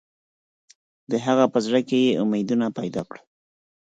د 1.11 1.13
هغه 1.25 1.45
په 1.53 1.59
زړه 1.65 1.79
کې 1.87 1.97
یې 2.05 2.17
امیدونه 2.23 2.65
پیدا 2.79 3.01
کړل. 3.09 3.21